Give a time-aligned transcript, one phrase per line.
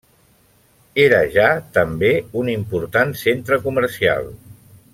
[1.03, 2.09] Era ja, també,
[2.41, 4.31] un important centre comercial.